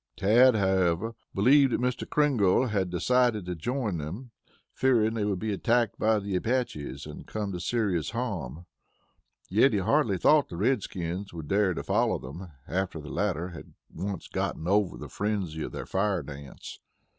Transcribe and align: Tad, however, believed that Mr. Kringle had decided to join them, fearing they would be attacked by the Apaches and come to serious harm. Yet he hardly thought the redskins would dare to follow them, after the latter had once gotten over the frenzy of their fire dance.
Tad, 0.17 0.55
however, 0.55 1.13
believed 1.35 1.73
that 1.73 1.79
Mr. 1.79 2.09
Kringle 2.09 2.65
had 2.69 2.89
decided 2.89 3.45
to 3.45 3.53
join 3.53 3.99
them, 3.99 4.31
fearing 4.73 5.13
they 5.13 5.25
would 5.25 5.37
be 5.37 5.53
attacked 5.53 5.99
by 5.99 6.17
the 6.17 6.35
Apaches 6.35 7.05
and 7.05 7.27
come 7.27 7.51
to 7.51 7.59
serious 7.59 8.09
harm. 8.09 8.65
Yet 9.47 9.73
he 9.73 9.77
hardly 9.79 10.17
thought 10.17 10.49
the 10.49 10.57
redskins 10.57 11.33
would 11.33 11.47
dare 11.47 11.75
to 11.75 11.83
follow 11.83 12.17
them, 12.17 12.47
after 12.67 12.99
the 12.99 13.09
latter 13.09 13.49
had 13.49 13.73
once 13.93 14.27
gotten 14.27 14.67
over 14.67 14.97
the 14.97 15.07
frenzy 15.07 15.61
of 15.61 15.71
their 15.71 15.85
fire 15.85 16.23
dance. 16.23 16.79